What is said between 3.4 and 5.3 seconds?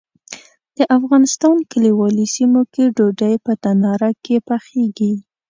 په تناره کې پخیږي.